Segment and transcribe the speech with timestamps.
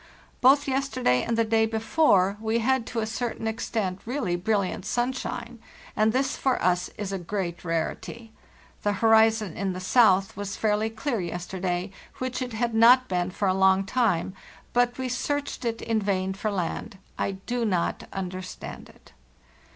[0.41, 5.59] Both yesterday and the day before we had to a certain extent really brilliant sunshine,
[5.95, 8.31] and this for us is a great rarity.
[8.81, 13.29] The horizon in the south was fairly clear yes terday, which it had not been
[13.29, 14.33] for a long time;
[14.73, 16.97] but we searched it in vain for land.
[17.19, 19.11] I do not understand it.